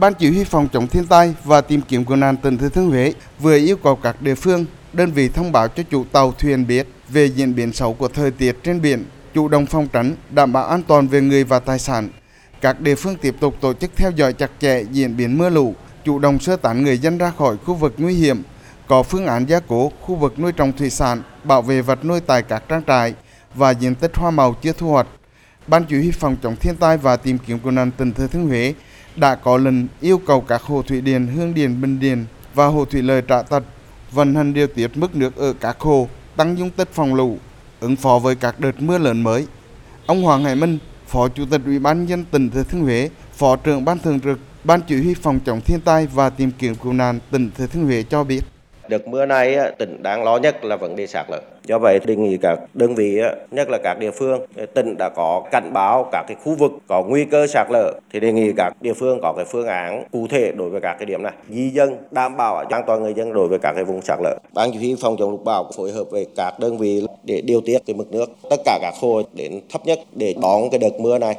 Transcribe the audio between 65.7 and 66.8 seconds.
phối hợp với các đơn